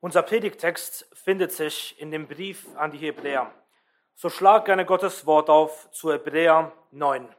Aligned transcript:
Unser 0.00 0.22
Predigtext 0.22 1.08
findet 1.14 1.52
sich 1.52 1.98
in 2.00 2.10
dem 2.10 2.28
Brief 2.28 2.66
an 2.76 2.90
die 2.90 2.98
Hebräer. 2.98 3.52
So 4.14 4.28
schlag 4.28 4.66
gerne 4.66 4.84
Gottes 4.84 5.26
Wort 5.26 5.48
auf 5.48 5.90
zu 5.90 6.12
Hebräer 6.12 6.72
9. 6.90 7.34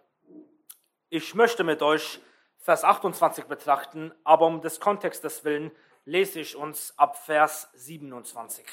Ich 1.09 1.35
möchte 1.35 1.63
mit 1.63 1.81
euch 1.81 2.19
Vers 2.57 2.83
28 2.83 3.45
betrachten, 3.45 4.11
aber 4.23 4.47
um 4.47 4.61
des 4.61 4.79
Kontextes 4.79 5.45
willen 5.45 5.71
lese 6.03 6.39
ich 6.39 6.55
uns 6.55 6.97
ab 6.97 7.17
Vers 7.25 7.69
27. 7.73 8.65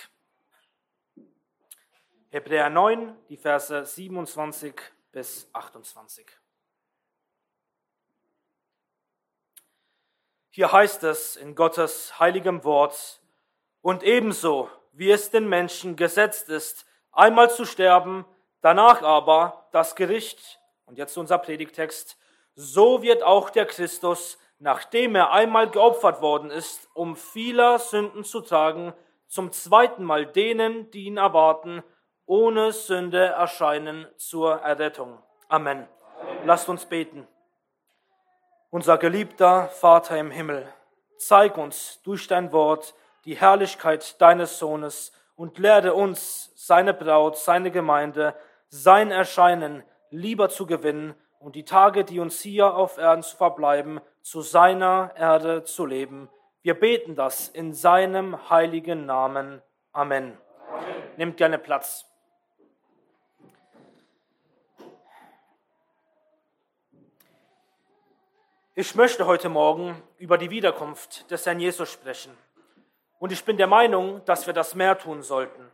Hebräer 2.30 2.70
9, 2.70 3.16
die 3.28 3.36
Verse 3.36 3.84
27 3.84 4.74
bis 5.12 5.48
28. 5.52 6.26
Hier 10.50 10.72
heißt 10.72 11.04
es 11.04 11.36
in 11.36 11.54
Gottes 11.54 12.18
heiligem 12.18 12.64
Wort, 12.64 13.20
und 13.84 14.02
ebenso, 14.02 14.70
wie 14.92 15.10
es 15.10 15.30
den 15.30 15.46
Menschen 15.46 15.94
gesetzt 15.94 16.48
ist, 16.48 16.86
einmal 17.12 17.50
zu 17.50 17.66
sterben, 17.66 18.24
danach 18.62 19.02
aber 19.02 19.68
das 19.72 19.94
Gericht, 19.94 20.58
und 20.86 20.96
jetzt 20.96 21.18
unser 21.18 21.36
Predigtext, 21.36 22.16
so 22.54 23.02
wird 23.02 23.22
auch 23.22 23.50
der 23.50 23.66
Christus, 23.66 24.38
nachdem 24.58 25.14
er 25.14 25.32
einmal 25.32 25.68
geopfert 25.68 26.22
worden 26.22 26.50
ist, 26.50 26.88
um 26.94 27.14
vieler 27.14 27.78
Sünden 27.78 28.24
zu 28.24 28.40
tragen, 28.40 28.94
zum 29.26 29.52
zweiten 29.52 30.02
Mal 30.02 30.24
denen, 30.24 30.90
die 30.90 31.04
ihn 31.04 31.18
erwarten, 31.18 31.82
ohne 32.24 32.72
Sünde 32.72 33.26
erscheinen 33.26 34.06
zur 34.16 34.62
Errettung. 34.62 35.18
Amen. 35.48 35.86
Amen. 36.22 36.46
Lasst 36.46 36.70
uns 36.70 36.86
beten. 36.86 37.28
Unser 38.70 38.96
geliebter 38.96 39.68
Vater 39.68 40.16
im 40.16 40.30
Himmel, 40.30 40.72
zeig 41.18 41.58
uns 41.58 42.00
durch 42.02 42.26
dein 42.26 42.50
Wort, 42.50 42.94
die 43.24 43.36
Herrlichkeit 43.36 44.20
deines 44.20 44.58
Sohnes 44.58 45.12
und 45.36 45.58
lehre 45.58 45.94
uns, 45.94 46.52
seine 46.54 46.94
Braut, 46.94 47.36
seine 47.36 47.70
Gemeinde, 47.70 48.34
sein 48.68 49.10
Erscheinen 49.10 49.82
lieber 50.10 50.48
zu 50.48 50.66
gewinnen 50.66 51.14
und 51.38 51.56
die 51.56 51.64
Tage, 51.64 52.04
die 52.04 52.20
uns 52.20 52.40
hier 52.40 52.74
auf 52.74 52.98
Erden 52.98 53.22
zu 53.22 53.36
verbleiben, 53.36 54.00
zu 54.22 54.40
seiner 54.40 55.12
Erde 55.16 55.64
zu 55.64 55.84
leben. 55.84 56.30
Wir 56.62 56.74
beten 56.74 57.14
das 57.14 57.48
in 57.48 57.74
seinem 57.74 58.48
heiligen 58.48 59.04
Namen. 59.04 59.60
Amen. 59.92 60.38
Amen. 60.72 60.98
Nehmt 61.16 61.36
gerne 61.36 61.58
Platz. 61.58 62.06
Ich 68.74 68.94
möchte 68.96 69.26
heute 69.26 69.48
Morgen 69.48 70.02
über 70.18 70.36
die 70.36 70.50
Wiederkunft 70.50 71.30
des 71.30 71.46
Herrn 71.46 71.60
Jesus 71.60 71.92
sprechen. 71.92 72.36
Und 73.18 73.32
ich 73.32 73.44
bin 73.44 73.56
der 73.56 73.66
Meinung, 73.66 74.24
dass 74.24 74.46
wir 74.46 74.54
das 74.54 74.74
mehr 74.74 74.98
tun 74.98 75.22
sollten. 75.22 75.70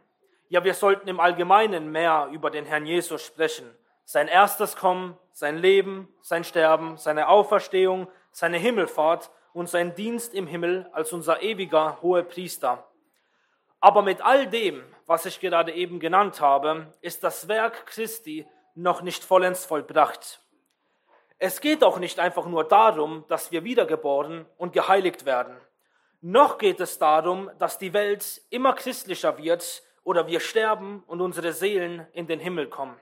Ja, 0.48 0.62
wir 0.64 0.74
sollten 0.74 1.08
im 1.08 1.20
Allgemeinen 1.20 1.90
mehr 1.90 2.28
über 2.32 2.50
den 2.50 2.66
Herrn 2.66 2.86
Jesus 2.86 3.22
sprechen. 3.22 3.68
Sein 4.04 4.28
erstes 4.28 4.76
Kommen, 4.76 5.16
sein 5.32 5.58
Leben, 5.58 6.08
sein 6.20 6.44
Sterben, 6.44 6.96
seine 6.96 7.28
Auferstehung, 7.28 8.08
seine 8.32 8.58
Himmelfahrt 8.58 9.30
und 9.52 9.68
sein 9.68 9.94
Dienst 9.94 10.34
im 10.34 10.46
Himmel 10.46 10.88
als 10.92 11.12
unser 11.12 11.42
ewiger 11.42 12.00
hoher 12.02 12.22
Priester. 12.22 12.84
Aber 13.80 14.02
mit 14.02 14.20
all 14.20 14.46
dem, 14.46 14.82
was 15.06 15.24
ich 15.26 15.40
gerade 15.40 15.72
eben 15.72 16.00
genannt 16.00 16.40
habe, 16.40 16.92
ist 17.00 17.24
das 17.24 17.48
Werk 17.48 17.86
Christi 17.86 18.46
noch 18.74 19.02
nicht 19.02 19.24
vollends 19.24 19.64
vollbracht. 19.64 20.40
Es 21.38 21.60
geht 21.60 21.82
auch 21.82 21.98
nicht 21.98 22.18
einfach 22.18 22.46
nur 22.46 22.64
darum, 22.64 23.24
dass 23.28 23.50
wir 23.50 23.64
wiedergeboren 23.64 24.46
und 24.58 24.72
geheiligt 24.72 25.24
werden 25.24 25.56
noch 26.20 26.58
geht 26.58 26.80
es 26.80 26.98
darum, 26.98 27.50
dass 27.58 27.78
die 27.78 27.92
Welt 27.92 28.42
immer 28.50 28.74
christlicher 28.74 29.38
wird 29.38 29.82
oder 30.04 30.26
wir 30.26 30.40
sterben 30.40 31.02
und 31.06 31.20
unsere 31.20 31.52
Seelen 31.52 32.06
in 32.12 32.26
den 32.26 32.40
Himmel 32.40 32.68
kommen. 32.68 32.98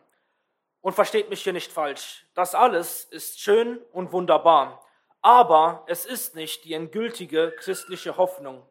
Und 0.80 0.94
versteht 0.94 1.28
mich 1.28 1.42
hier 1.42 1.52
nicht 1.52 1.72
falsch, 1.72 2.26
das 2.34 2.54
alles 2.54 3.04
ist 3.04 3.40
schön 3.40 3.80
und 3.92 4.12
wunderbar, 4.12 4.84
aber 5.20 5.84
es 5.88 6.04
ist 6.04 6.36
nicht 6.36 6.64
die 6.64 6.74
endgültige 6.74 7.52
christliche 7.58 8.16
Hoffnung. 8.16 8.64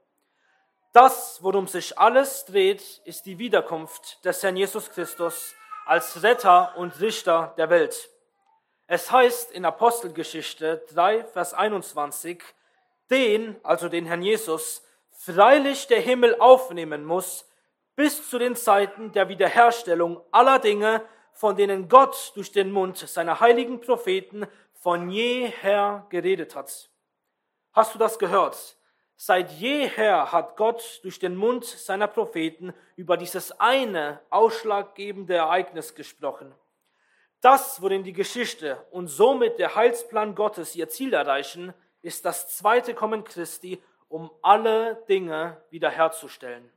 Das, 0.93 1.43
worum 1.43 1.67
sich 1.67 1.99
alles 1.99 2.45
dreht, 2.45 3.01
ist 3.03 3.25
die 3.25 3.37
Wiederkunft 3.37 4.23
des 4.25 4.41
Herrn 4.41 4.55
Jesus 4.55 4.89
Christus 4.89 5.53
als 5.85 6.23
Retter 6.23 6.73
und 6.77 6.99
Richter 7.01 7.53
der 7.57 7.69
Welt. 7.69 8.09
Es 8.87 9.11
heißt 9.11 9.51
in 9.51 9.65
Apostelgeschichte 9.65 10.85
3, 10.93 11.25
Vers 11.25 11.53
21, 11.53 12.41
den, 13.09 13.55
also 13.63 13.89
den 13.89 14.05
Herrn 14.05 14.21
Jesus, 14.21 14.83
freilich 15.11 15.87
der 15.87 16.01
Himmel 16.01 16.35
aufnehmen 16.39 17.05
muss, 17.05 17.47
bis 17.95 18.29
zu 18.29 18.37
den 18.37 18.55
Zeiten 18.55 19.11
der 19.11 19.29
Wiederherstellung 19.29 20.21
aller 20.31 20.59
Dinge, 20.59 21.03
von 21.33 21.55
denen 21.55 21.89
Gott 21.89 22.31
durch 22.35 22.51
den 22.51 22.71
Mund 22.71 22.97
seiner 22.97 23.39
heiligen 23.39 23.81
Propheten 23.81 24.47
von 24.73 25.09
jeher 25.09 26.05
geredet 26.09 26.55
hat. 26.55 26.89
Hast 27.73 27.93
du 27.93 27.99
das 27.99 28.17
gehört? 28.17 28.77
Seit 29.15 29.51
jeher 29.51 30.31
hat 30.31 30.57
Gott 30.57 30.99
durch 31.01 31.17
den 31.17 31.35
Mund 31.35 31.65
seiner 31.65 32.07
Propheten 32.07 32.71
über 32.95 33.17
dieses 33.17 33.59
eine 33.59 34.21
ausschlaggebende 34.29 35.33
Ereignis 35.33 35.95
gesprochen. 35.95 36.53
Das, 37.41 37.81
worin 37.81 38.03
die 38.03 38.13
Geschichte 38.13 38.85
und 38.91 39.07
somit 39.07 39.57
der 39.57 39.75
Heilsplan 39.75 40.35
Gottes 40.35 40.75
ihr 40.75 40.89
Ziel 40.89 41.13
erreichen, 41.13 41.73
ist 42.07 42.23
das 42.23 42.55
zweite 42.55 42.95
Kommen 42.95 43.25
Christi, 43.25 43.83
um 44.07 44.31
alle 44.41 45.03
Dinge 45.09 45.61
wiederherzustellen. 45.69 46.71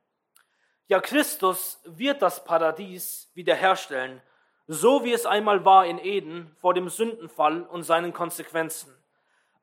Ja, 0.89 1.01
Christus 1.01 1.81
wird 1.85 2.21
das 2.21 2.45
Paradies 2.45 3.31
wiederherstellen, 3.35 4.21
so 4.67 5.05
wie 5.05 5.13
es 5.13 5.27
einmal 5.27 5.65
war 5.65 5.87
in 5.87 6.01
Eden 6.01 6.51
vor 6.59 6.75
dem 6.75 6.89
Sündenfall 6.89 7.63
und 7.63 7.85
seinen 7.85 8.13
Konsequenzen. 8.13 8.93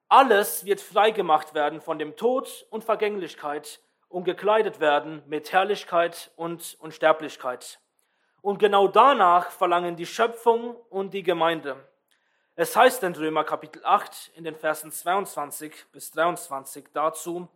Alles 0.07 0.63
wird 0.63 0.79
freigemacht 0.79 1.53
werden 1.53 1.81
von 1.81 1.99
dem 1.99 2.15
Tod 2.15 2.65
und 2.69 2.85
Vergänglichkeit 2.85 3.81
und 4.07 4.23
gekleidet 4.23 4.79
werden 4.79 5.21
mit 5.27 5.51
Herrlichkeit 5.51 6.31
und 6.37 6.77
Unsterblichkeit. 6.79 7.81
Und 8.41 8.57
genau 8.59 8.87
danach 8.87 9.51
verlangen 9.51 9.97
die 9.97 10.05
Schöpfung 10.05 10.77
und 10.89 11.13
die 11.13 11.23
Gemeinde. 11.23 11.75
Es 12.59 12.75
heißt 12.75 13.03
in 13.03 13.13
Römer 13.13 13.43
Kapitel 13.43 13.85
8 13.85 14.31
in 14.33 14.43
den 14.43 14.55
Versen 14.55 14.91
22 14.91 15.71
bis 15.91 16.09
23 16.09 16.85
dazu, 16.91 17.47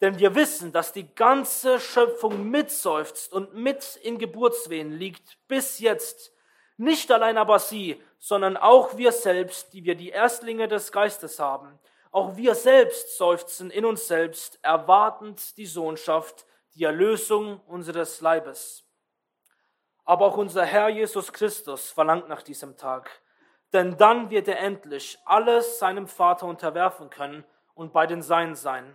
denn 0.00 0.18
wir 0.18 0.34
wissen, 0.34 0.72
dass 0.72 0.94
die 0.94 1.14
ganze 1.14 1.78
Schöpfung 1.78 2.48
mitseufzt 2.48 3.30
und 3.30 3.52
mit 3.52 3.96
in 3.96 4.16
Geburtswehen 4.16 4.90
liegt 4.90 5.36
bis 5.48 5.80
jetzt. 5.80 6.32
Nicht 6.78 7.12
allein 7.12 7.36
aber 7.36 7.58
sie, 7.58 8.02
sondern 8.18 8.56
auch 8.56 8.96
wir 8.96 9.12
selbst, 9.12 9.74
die 9.74 9.84
wir 9.84 9.96
die 9.96 10.08
Erstlinge 10.08 10.66
des 10.66 10.92
Geistes 10.92 11.38
haben. 11.38 11.78
Auch 12.10 12.38
wir 12.38 12.54
selbst 12.54 13.18
seufzen 13.18 13.70
in 13.70 13.84
uns 13.84 14.08
selbst, 14.08 14.58
erwartend 14.62 15.58
die 15.58 15.66
Sohnschaft, 15.66 16.46
die 16.74 16.84
Erlösung 16.84 17.60
unseres 17.66 18.22
Leibes. 18.22 18.82
Aber 20.06 20.24
auch 20.24 20.38
unser 20.38 20.64
Herr 20.64 20.88
Jesus 20.88 21.34
Christus 21.34 21.90
verlangt 21.90 22.30
nach 22.30 22.40
diesem 22.40 22.78
Tag 22.78 23.10
denn 23.72 23.96
dann 23.96 24.30
wird 24.30 24.48
er 24.48 24.58
endlich 24.60 25.18
alles 25.24 25.78
seinem 25.78 26.06
Vater 26.06 26.46
unterwerfen 26.46 27.10
können 27.10 27.44
und 27.74 27.92
bei 27.92 28.06
den 28.06 28.22
Seinen 28.22 28.54
sein. 28.54 28.94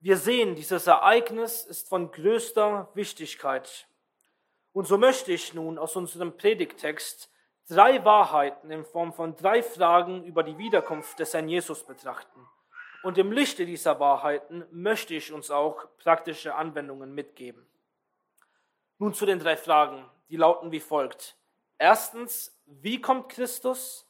Wir 0.00 0.16
sehen, 0.16 0.54
dieses 0.54 0.86
Ereignis 0.86 1.64
ist 1.64 1.88
von 1.88 2.12
größter 2.12 2.90
Wichtigkeit. 2.94 3.86
Und 4.72 4.86
so 4.86 4.98
möchte 4.98 5.32
ich 5.32 5.54
nun 5.54 5.78
aus 5.78 5.96
unserem 5.96 6.36
Predigtext 6.36 7.30
drei 7.68 8.04
Wahrheiten 8.04 8.70
in 8.70 8.84
Form 8.84 9.12
von 9.12 9.34
drei 9.36 9.62
Fragen 9.62 10.24
über 10.24 10.42
die 10.42 10.58
Wiederkunft 10.58 11.18
des 11.18 11.34
Herrn 11.34 11.48
Jesus 11.48 11.82
betrachten. 11.84 12.46
Und 13.02 13.18
im 13.18 13.32
Lichte 13.32 13.66
dieser 13.66 13.98
Wahrheiten 14.00 14.64
möchte 14.70 15.14
ich 15.14 15.32
uns 15.32 15.50
auch 15.50 15.86
praktische 15.98 16.54
Anwendungen 16.54 17.14
mitgeben. 17.14 17.66
Nun 18.98 19.14
zu 19.14 19.26
den 19.26 19.38
drei 19.38 19.56
Fragen, 19.56 20.08
die 20.28 20.36
lauten 20.36 20.72
wie 20.72 20.80
folgt. 20.80 21.36
Erstens, 21.78 22.55
wie 22.66 23.00
kommt 23.00 23.28
Christus? 23.28 24.06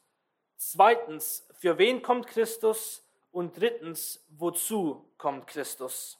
Zweitens, 0.57 1.47
für 1.59 1.77
wen 1.77 2.01
kommt 2.01 2.27
Christus? 2.27 3.03
Und 3.31 3.59
drittens, 3.59 4.25
wozu 4.29 5.13
kommt 5.17 5.47
Christus? 5.47 6.19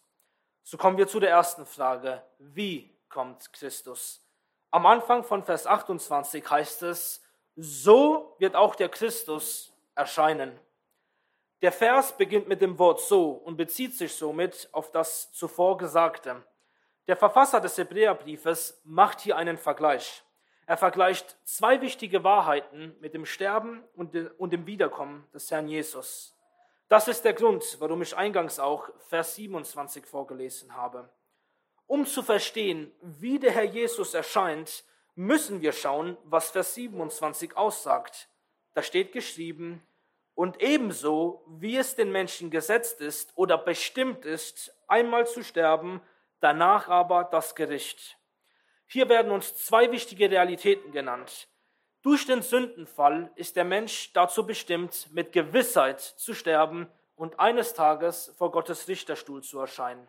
So 0.64 0.78
kommen 0.78 0.98
wir 0.98 1.08
zu 1.08 1.20
der 1.20 1.32
ersten 1.32 1.66
Frage. 1.66 2.24
Wie 2.38 2.96
kommt 3.10 3.52
Christus? 3.54 4.22
Am 4.70 4.86
Anfang 4.86 5.24
von 5.24 5.44
Vers 5.44 5.66
28 5.66 6.48
heißt 6.50 6.84
es, 6.84 7.24
so 7.56 8.36
wird 8.38 8.56
auch 8.56 8.76
der 8.76 8.90
Christus 8.90 9.74
erscheinen. 9.96 10.60
Der 11.64 11.72
Vers 11.72 12.16
beginnt 12.16 12.48
mit 12.48 12.62
dem 12.62 12.78
Wort 12.78 13.02
so 13.02 13.32
und 13.32 13.58
bezieht 13.58 13.96
sich 13.96 14.14
somit 14.14 14.70
auf 14.74 14.92
das 14.92 15.32
zuvor 15.32 15.78
Gesagte. 15.78 16.46
Der 17.08 17.18
Verfasser 17.18 17.60
des 17.60 17.78
Hebräerbriefes 17.78 18.80
macht 18.84 19.22
hier 19.22 19.38
einen 19.38 19.58
Vergleich. 19.58 20.24
Er 20.68 20.76
vergleicht 20.76 21.38
zwei 21.46 21.80
wichtige 21.80 22.26
Wahrheiten 22.26 22.94
mit 23.00 23.14
dem 23.14 23.26
Sterben 23.26 23.84
und 23.96 24.14
dem 24.14 24.68
Wiederkommen 24.68 25.26
des 25.34 25.50
Herrn 25.50 25.70
Jesus. 25.70 26.38
Das 26.90 27.08
ist 27.08 27.24
der 27.24 27.34
Grund, 27.34 27.78
warum 27.80 28.02
ich 28.02 28.16
eingangs 28.16 28.60
auch 28.60 28.90
Vers 29.10 29.36
27 29.36 30.06
vorgelesen 30.06 30.76
habe. 30.76 31.10
Um 31.86 32.06
zu 32.06 32.22
verstehen, 32.22 32.92
wie 33.02 33.40
der 33.40 33.52
Herr 33.52 33.64
Jesus 33.64 34.14
erscheint, 34.14 34.84
müssen 35.16 35.62
wir 35.62 35.72
schauen, 35.72 36.18
was 36.26 36.52
Vers 36.52 36.76
27 36.76 37.56
aussagt. 37.56 38.28
Da 38.74 38.84
steht 38.84 39.14
geschrieben, 39.14 39.82
und 40.36 40.62
ebenso, 40.62 41.44
wie 41.48 41.78
es 41.78 41.96
den 41.96 42.12
Menschen 42.12 42.52
gesetzt 42.52 43.02
ist 43.02 43.32
oder 43.36 43.58
bestimmt 43.58 44.24
ist, 44.24 44.72
einmal 44.88 45.26
zu 45.26 45.44
sterben, 45.44 46.02
danach 46.42 46.90
aber 46.90 47.24
das 47.24 47.56
Gericht. 47.56 48.18
Hier 48.88 49.10
werden 49.10 49.32
uns 49.32 49.56
zwei 49.56 49.92
wichtige 49.92 50.32
Realitäten 50.32 50.92
genannt. 50.92 51.50
Durch 52.02 52.26
den 52.26 52.42
Sündenfall 52.42 53.32
ist 53.36 53.58
der 53.58 53.66
Mensch 53.66 54.14
dazu 54.14 54.46
bestimmt, 54.46 55.10
mit 55.12 55.34
Gewissheit 55.34 56.00
zu 56.00 56.34
sterben 56.34 56.90
und 57.16 57.40
eines 57.40 57.74
Tages 57.74 58.34
vor 58.38 58.52
Gottes 58.52 58.88
Richterstuhl 58.88 59.44
zu 59.44 59.60
erscheinen. 59.60 60.08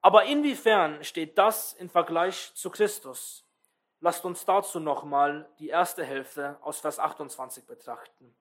Aber 0.00 0.24
inwiefern 0.24 1.04
steht 1.04 1.38
das 1.38 1.74
im 1.74 1.88
Vergleich 1.88 2.52
zu 2.54 2.70
Christus? 2.70 3.44
Lasst 4.00 4.24
uns 4.24 4.44
dazu 4.44 4.80
nochmal 4.80 5.48
die 5.58 5.68
erste 5.68 6.02
Hälfte 6.02 6.56
aus 6.62 6.80
Vers 6.80 6.98
28 6.98 7.66
betrachten. 7.66 8.34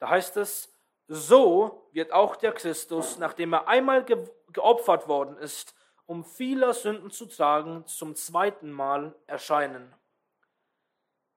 Da 0.00 0.10
heißt 0.10 0.36
es, 0.36 0.74
so 1.06 1.88
wird 1.92 2.12
auch 2.12 2.36
der 2.36 2.52
Christus, 2.52 3.16
nachdem 3.16 3.54
er 3.54 3.68
einmal 3.68 4.04
geopfert 4.52 5.08
worden 5.08 5.38
ist, 5.38 5.74
um 6.08 6.24
vieler 6.24 6.72
Sünden 6.72 7.10
zu 7.10 7.26
tragen, 7.26 7.84
zum 7.86 8.16
zweiten 8.16 8.72
Mal 8.72 9.14
erscheinen. 9.26 9.94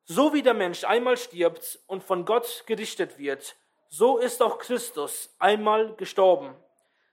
So 0.05 0.33
wie 0.33 0.41
der 0.41 0.53
Mensch 0.53 0.85
einmal 0.85 1.17
stirbt 1.17 1.77
und 1.87 2.03
von 2.03 2.23
Gott 2.23 2.63
gerichtet 2.67 3.19
wird, 3.19 3.57
so 3.89 4.17
ist 4.17 4.41
auch 4.41 4.59
Christus 4.59 5.35
einmal 5.39 5.93
gestorben. 5.95 6.55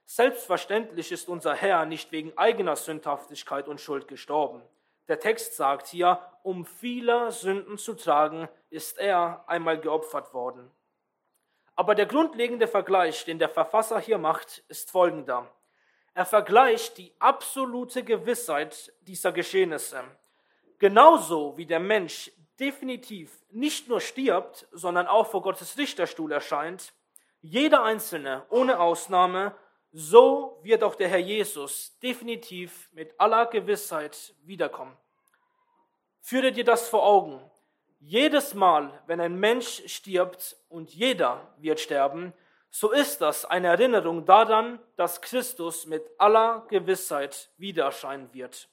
Selbstverständlich 0.05 1.11
ist 1.11 1.27
unser 1.27 1.53
Herr 1.53 1.85
nicht 1.85 2.13
wegen 2.13 2.35
eigener 2.37 2.77
Sündhaftigkeit 2.77 3.67
und 3.67 3.81
Schuld 3.81 4.07
gestorben. 4.07 4.61
Der 5.09 5.19
Text 5.19 5.57
sagt 5.57 5.87
hier, 5.87 6.21
um 6.43 6.65
vieler 6.65 7.31
Sünden 7.33 7.77
zu 7.77 7.93
tragen, 7.93 8.47
ist 8.69 8.97
er 8.97 9.43
einmal 9.47 9.81
geopfert 9.81 10.33
worden. 10.33 10.71
Aber 11.75 11.93
der 11.93 12.05
grundlegende 12.05 12.67
Vergleich, 12.67 13.25
den 13.25 13.37
der 13.37 13.49
Verfasser 13.49 13.99
hier 13.99 14.17
macht, 14.17 14.63
ist 14.69 14.91
folgender. 14.91 15.45
Er 16.19 16.25
vergleicht 16.25 16.97
die 16.97 17.13
absolute 17.19 18.03
Gewissheit 18.03 18.91
dieser 19.07 19.31
Geschehnisse. 19.31 20.03
Genauso 20.77 21.55
wie 21.55 21.65
der 21.65 21.79
Mensch 21.79 22.29
definitiv 22.59 23.31
nicht 23.51 23.87
nur 23.87 24.01
stirbt, 24.01 24.67
sondern 24.73 25.07
auch 25.07 25.27
vor 25.27 25.41
Gottes 25.41 25.77
Richterstuhl 25.77 26.33
erscheint, 26.33 26.91
jeder 27.39 27.83
Einzelne 27.83 28.45
ohne 28.49 28.81
Ausnahme, 28.81 29.55
so 29.93 30.59
wird 30.61 30.83
auch 30.83 30.95
der 30.95 31.07
Herr 31.07 31.19
Jesus 31.19 31.97
definitiv 31.99 32.89
mit 32.91 33.17
aller 33.17 33.45
Gewissheit 33.45 34.35
wiederkommen. 34.43 34.97
Führe 36.19 36.51
dir 36.51 36.65
das 36.65 36.89
vor 36.89 37.05
Augen. 37.05 37.49
Jedes 38.01 38.53
Mal, 38.53 38.91
wenn 39.07 39.21
ein 39.21 39.39
Mensch 39.39 39.83
stirbt 39.85 40.57
und 40.67 40.93
jeder 40.93 41.47
wird 41.59 41.79
sterben, 41.79 42.33
so 42.71 42.91
ist 42.91 43.19
das 43.21 43.45
eine 43.45 43.67
Erinnerung 43.67 44.25
daran, 44.25 44.79
dass 44.95 45.21
Christus 45.21 45.85
mit 45.85 46.03
aller 46.17 46.65
Gewissheit 46.69 47.49
wieder 47.57 47.85
erscheinen 47.85 48.31
wird. 48.33 48.69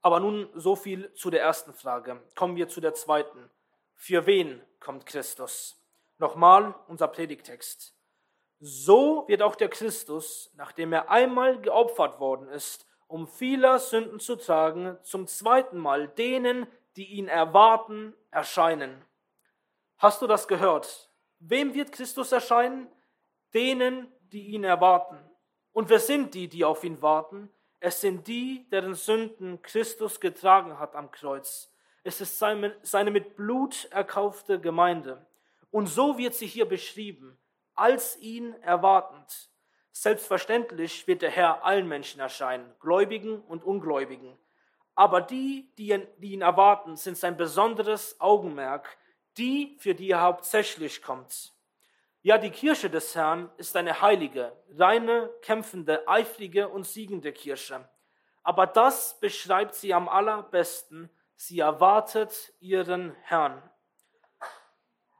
Aber 0.00 0.20
nun 0.20 0.48
so 0.54 0.76
viel 0.76 1.12
zu 1.14 1.28
der 1.28 1.42
ersten 1.42 1.74
Frage. 1.74 2.22
Kommen 2.36 2.56
wir 2.56 2.68
zu 2.68 2.80
der 2.80 2.94
zweiten. 2.94 3.50
Für 3.94 4.26
wen 4.26 4.62
kommt 4.78 5.06
Christus? 5.06 5.82
Nochmal 6.18 6.74
unser 6.86 7.08
Predigtext. 7.08 7.94
So 8.60 9.24
wird 9.28 9.42
auch 9.42 9.56
der 9.56 9.68
Christus, 9.68 10.52
nachdem 10.56 10.92
er 10.92 11.10
einmal 11.10 11.60
geopfert 11.60 12.20
worden 12.20 12.48
ist, 12.48 12.86
um 13.08 13.26
vieler 13.26 13.78
Sünden 13.78 14.20
zu 14.20 14.36
tragen, 14.36 14.98
zum 15.02 15.26
zweiten 15.26 15.78
Mal 15.78 16.08
denen, 16.08 16.66
die 16.96 17.06
ihn 17.06 17.28
erwarten, 17.28 18.14
erscheinen. 18.30 19.04
Hast 19.96 20.22
du 20.22 20.26
das 20.26 20.46
gehört? 20.46 21.07
Wem 21.40 21.74
wird 21.74 21.92
Christus 21.92 22.32
erscheinen? 22.32 22.88
Denen, 23.54 24.12
die 24.32 24.48
ihn 24.48 24.64
erwarten. 24.64 25.18
Und 25.72 25.88
wer 25.88 26.00
sind 26.00 26.34
die, 26.34 26.48
die 26.48 26.64
auf 26.64 26.84
ihn 26.84 27.00
warten? 27.00 27.50
Es 27.80 28.00
sind 28.00 28.26
die, 28.26 28.68
deren 28.70 28.94
Sünden 28.94 29.62
Christus 29.62 30.20
getragen 30.20 30.78
hat 30.78 30.96
am 30.96 31.10
Kreuz. 31.10 31.72
Es 32.02 32.20
ist 32.20 32.38
seine, 32.38 32.76
seine 32.82 33.10
mit 33.10 33.36
Blut 33.36 33.86
erkaufte 33.90 34.60
Gemeinde. 34.60 35.26
Und 35.70 35.86
so 35.86 36.18
wird 36.18 36.34
sie 36.34 36.46
hier 36.46 36.66
beschrieben, 36.66 37.38
als 37.74 38.18
ihn 38.18 38.54
erwartend. 38.62 39.50
Selbstverständlich 39.92 41.06
wird 41.06 41.22
der 41.22 41.30
Herr 41.30 41.64
allen 41.64 41.86
Menschen 41.86 42.20
erscheinen, 42.20 42.74
Gläubigen 42.80 43.40
und 43.42 43.62
Ungläubigen. 43.62 44.38
Aber 44.94 45.20
die, 45.20 45.72
die 45.78 45.90
ihn, 45.90 46.06
die 46.18 46.32
ihn 46.32 46.42
erwarten, 46.42 46.96
sind 46.96 47.16
sein 47.16 47.36
besonderes 47.36 48.20
Augenmerk, 48.20 48.96
die, 49.38 49.76
für 49.78 49.94
die 49.94 50.10
er 50.10 50.22
hauptsächlich 50.22 51.02
kommt. 51.02 51.54
Ja, 52.22 52.36
die 52.36 52.50
Kirche 52.50 52.90
des 52.90 53.14
Herrn 53.14 53.50
ist 53.56 53.76
eine 53.76 54.02
heilige, 54.02 54.52
reine, 54.76 55.30
kämpfende, 55.40 56.06
eifrige 56.08 56.68
und 56.68 56.84
siegende 56.84 57.32
Kirche. 57.32 57.88
Aber 58.42 58.66
das 58.66 59.18
beschreibt 59.20 59.74
sie 59.74 59.94
am 59.94 60.08
allerbesten. 60.08 61.10
Sie 61.36 61.60
erwartet 61.60 62.52
ihren 62.60 63.14
Herrn. 63.22 63.62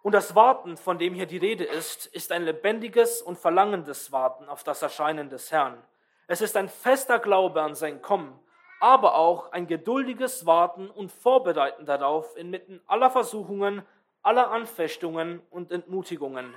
Und 0.02 0.12
das 0.12 0.34
Warten, 0.34 0.76
von 0.76 0.98
dem 0.98 1.14
hier 1.14 1.26
die 1.26 1.38
Rede 1.38 1.64
ist, 1.64 2.06
ist 2.06 2.32
ein 2.32 2.44
lebendiges 2.44 3.22
und 3.22 3.38
verlangendes 3.38 4.10
Warten 4.10 4.48
auf 4.48 4.64
das 4.64 4.82
Erscheinen 4.82 5.28
des 5.28 5.52
Herrn. 5.52 5.82
Es 6.26 6.40
ist 6.40 6.56
ein 6.56 6.68
fester 6.68 7.18
Glaube 7.18 7.62
an 7.62 7.74
sein 7.74 8.02
Kommen, 8.02 8.38
aber 8.80 9.16
auch 9.16 9.52
ein 9.52 9.66
geduldiges 9.66 10.46
Warten 10.46 10.90
und 10.90 11.12
Vorbereiten 11.12 11.84
darauf 11.84 12.36
inmitten 12.36 12.80
aller 12.86 13.10
Versuchungen, 13.10 13.82
aller 14.28 14.50
Anfechtungen 14.50 15.40
und 15.48 15.72
Entmutigungen. 15.72 16.54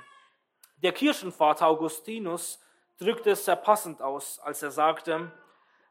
Der 0.76 0.92
Kirchenvater 0.92 1.66
Augustinus 1.66 2.60
drückte 2.98 3.30
es 3.30 3.46
sehr 3.46 3.56
passend 3.56 4.02
aus, 4.02 4.38
als 4.40 4.62
er 4.62 4.70
sagte, 4.70 5.32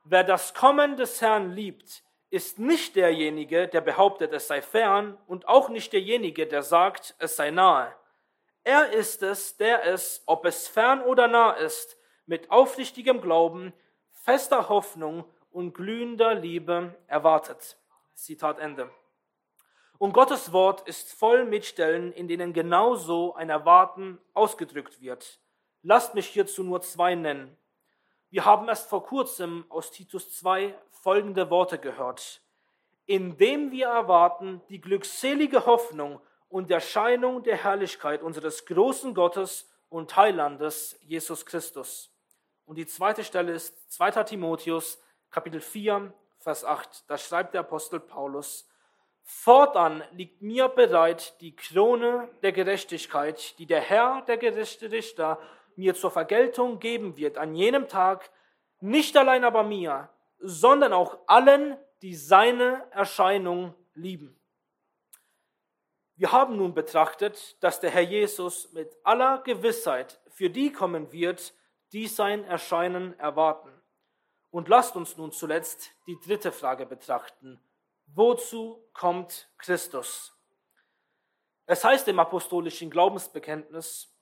wer 0.04 0.24
das 0.24 0.54
Kommen 0.54 0.96
des 0.96 1.22
Herrn 1.22 1.54
liebt, 1.54 2.04
ist 2.30 2.60
nicht 2.60 2.96
derjenige, 2.96 3.68
der 3.68 3.82
behauptet, 3.82 4.32
es 4.32 4.48
sei 4.48 4.62
fern, 4.62 5.18
und 5.26 5.48
auch 5.48 5.70
nicht 5.70 5.92
derjenige, 5.92 6.46
der 6.46 6.62
sagt, 6.62 7.16
es 7.18 7.36
sei 7.36 7.50
nahe. 7.50 7.92
Er 8.64 8.92
ist 8.92 9.24
es, 9.24 9.58
der 9.58 9.84
es, 9.84 10.22
ob 10.28 10.46
es 10.46 10.68
fern 10.68 11.02
oder 11.02 11.28
nah 11.28 11.54
ist, 11.54 11.98
mit 12.28 12.52
aufrichtigem 12.52 13.22
Glauben, 13.22 13.74
fester 14.12 14.70
Hoffnung 14.70 15.26
und 15.50 15.74
glühender 15.74 16.36
Liebe 16.36 16.96
erwartet. 17.08 17.76
Zitat 18.14 18.60
Ende. 18.60 18.92
Und 20.02 20.14
Gottes 20.14 20.52
Wort 20.52 20.88
ist 20.88 21.14
voll 21.14 21.46
mit 21.46 21.64
Stellen, 21.64 22.12
in 22.14 22.28
denen 22.28 22.54
genauso 22.54 23.36
ein 23.36 23.52
Erwarten 23.52 24.18
ausgedrückt 24.34 25.00
wird. 25.00 25.40
Lasst 25.84 26.16
mich 26.16 26.26
hierzu 26.26 26.64
nur 26.64 26.82
zwei 26.82 27.14
nennen. 27.14 27.56
Wir 28.32 28.44
haben 28.44 28.68
erst 28.68 28.90
vor 28.90 29.04
kurzem 29.06 29.64
aus 29.70 29.92
Titus 29.92 30.36
2 30.40 30.74
folgende 30.90 31.52
Worte 31.52 31.78
gehört. 31.78 32.42
Indem 33.06 33.70
wir 33.70 33.90
erwarten 33.90 34.64
die 34.70 34.82
glückselige 34.82 35.68
Hoffnung 35.68 36.20
und 36.50 36.72
Erscheinung 36.72 37.44
der 37.44 37.58
Herrlichkeit 37.58 38.24
unseres 38.24 38.66
großen 38.66 39.14
Gottes 39.14 39.70
und 39.90 40.16
Heilandes 40.16 40.98
Jesus 41.04 41.46
Christus. 41.46 42.12
Und 42.66 42.80
die 42.80 42.88
zweite 42.88 43.24
Stelle 43.24 43.52
ist 43.52 43.94
2. 43.94 44.24
Timotheus, 44.24 45.00
Kapitel 45.30 45.62
4, 45.62 46.12
Vers 46.40 46.66
8. 46.66 47.04
Da 47.08 47.20
schreibt 47.20 47.54
der 47.54 47.62
Apostel 47.62 48.00
Paulus, 48.00 48.68
Fortan 49.34 50.04
liegt 50.12 50.44
mir 50.44 50.68
bereit 50.68 51.40
die 51.42 51.56
Krone 51.56 52.30
der 52.44 52.52
Gerechtigkeit, 52.52 53.58
die 53.58 53.66
der 53.66 53.82
Herr, 53.82 54.22
der 54.28 54.38
gerechte 54.38 54.92
Richter, 54.92 55.40
mir 55.76 55.96
zur 55.96 56.12
Vergeltung 56.12 56.78
geben 56.78 57.18
wird 57.18 57.40
an 57.40 57.56
jenem 57.56 57.88
Tag, 57.88 58.30
nicht 58.82 59.18
allein 59.18 59.44
aber 59.44 59.64
mir, 59.64 60.10
sondern 60.38 60.94
auch 60.94 61.18
allen, 61.26 61.76
die 62.04 62.14
seine 62.14 62.86
Erscheinung 62.92 63.74
lieben. 63.96 64.40
Wir 66.18 66.32
haben 66.32 66.58
nun 66.58 66.76
betrachtet, 66.76 67.56
dass 67.64 67.80
der 67.80 67.90
Herr 67.90 68.02
Jesus 68.02 68.72
mit 68.74 68.96
aller 69.04 69.40
Gewissheit 69.40 70.20
für 70.30 70.52
die 70.52 70.72
kommen 70.72 71.12
wird, 71.12 71.56
die 71.94 72.08
sein 72.08 72.44
Erscheinen 72.44 73.18
erwarten. 73.18 73.72
Und 74.52 74.68
lasst 74.68 74.96
uns 74.96 75.18
nun 75.18 75.32
zuletzt 75.32 75.90
die 76.06 76.20
dritte 76.20 76.52
Frage 76.52 76.86
betrachten. 76.86 77.60
Wozu 78.14 78.84
kommt 78.92 79.50
Christus? 79.58 80.38
Es 81.66 81.86
heißt 81.86 82.10
im 82.10 82.20
apostolischen 82.20 82.90
Glaubensbekenntnis, 82.90 84.14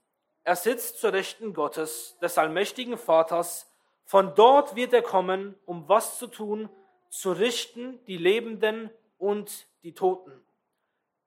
er 0.43 0.55
sitzt 0.55 0.99
zur 0.99 1.13
Rechten 1.13 1.53
Gottes, 1.53 2.15
des 2.21 2.37
allmächtigen 2.37 2.99
Vaters, 2.99 3.67
von 4.05 4.35
dort 4.35 4.75
wird 4.75 4.93
er 4.93 5.01
kommen, 5.01 5.55
um 5.65 5.89
was 5.89 6.19
zu 6.19 6.27
tun, 6.27 6.69
zu 7.09 7.31
richten 7.31 8.03
die 8.05 8.17
Lebenden 8.17 8.91
und 9.17 9.67
die 9.81 9.95
Toten. 9.95 10.39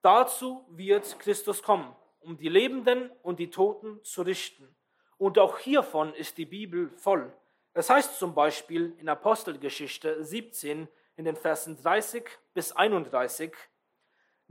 Dazu 0.00 0.64
wird 0.70 1.18
Christus 1.18 1.64
kommen, 1.64 1.96
um 2.20 2.36
die 2.36 2.48
Lebenden 2.48 3.10
und 3.22 3.40
die 3.40 3.50
Toten 3.50 4.02
zu 4.04 4.22
richten. 4.22 4.72
Und 5.18 5.36
auch 5.36 5.58
hiervon 5.58 6.14
ist 6.14 6.38
die 6.38 6.46
Bibel 6.46 6.90
voll. 6.90 7.32
Es 7.74 7.90
heißt 7.90 8.20
zum 8.20 8.34
Beispiel 8.34 8.94
in 8.98 9.08
Apostelgeschichte 9.08 10.22
17 10.22 10.86
in 11.16 11.24
den 11.24 11.36
Versen 11.36 11.80
30 11.82 12.24
bis 12.54 12.72
31, 12.72 13.52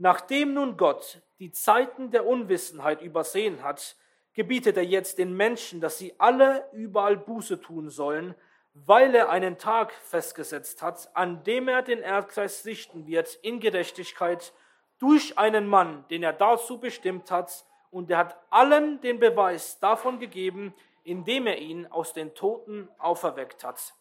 Nachdem 0.02 0.54
nun 0.54 0.76
Gott 0.76 1.22
die 1.38 1.52
Zeiten 1.52 2.10
der 2.10 2.26
Unwissenheit 2.26 3.02
übersehen 3.02 3.62
hat, 3.62 3.96
gebietet 4.34 4.76
er 4.76 4.84
jetzt 4.84 5.18
den 5.18 5.32
Menschen, 5.36 5.80
dass 5.80 5.96
sie 5.96 6.18
alle 6.18 6.68
überall 6.72 7.16
Buße 7.16 7.60
tun 7.60 7.88
sollen, 7.88 8.34
weil 8.74 9.14
er 9.14 9.30
einen 9.30 9.58
Tag 9.58 9.92
festgesetzt 9.92 10.82
hat, 10.82 11.08
an 11.14 11.44
dem 11.44 11.68
er 11.68 11.82
den 11.82 12.00
Erdkreis 12.00 12.64
richten 12.64 13.06
wird 13.06 13.34
in 13.42 13.60
Gerechtigkeit 13.60 14.52
durch 14.98 15.38
einen 15.38 15.68
Mann, 15.68 16.04
den 16.10 16.24
er 16.24 16.32
dazu 16.32 16.80
bestimmt 16.80 17.30
hat, 17.30 17.64
und 17.90 18.10
er 18.10 18.18
hat 18.18 18.36
allen 18.50 19.00
den 19.02 19.20
Beweis 19.20 19.78
davon 19.78 20.18
gegeben, 20.18 20.74
indem 21.04 21.46
er 21.46 21.58
ihn 21.58 21.86
aus 21.86 22.12
den 22.12 22.34
Toten 22.34 22.88
auferweckt 22.98 23.62
hat. 23.62 23.94